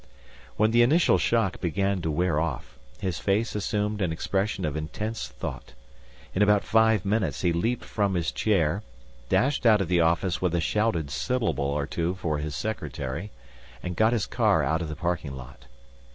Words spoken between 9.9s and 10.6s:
office with a